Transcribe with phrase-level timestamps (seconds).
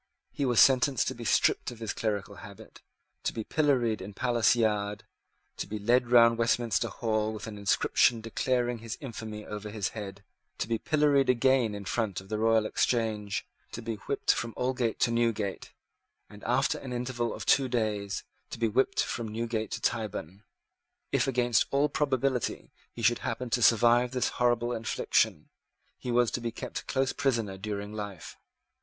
[0.31, 2.81] He was sentenced to be stripped of his clerical habit,
[3.21, 5.03] to be pilloried in Palace Yard,
[5.57, 10.23] to be led round Westminster Hall with an inscription declaring his infamy over his head,
[10.57, 14.97] to be pilloried again in front of the Royal Exchange, to be whipped from Aldgate
[15.01, 15.71] to Newgate,
[16.31, 20.41] and, after an interval of two days, to be whipped from Newgate to Tyburn.
[21.11, 25.49] If, against all probability, he should happen to survive this horrible infliction,
[25.95, 28.35] he was to be kept close prisoner during life.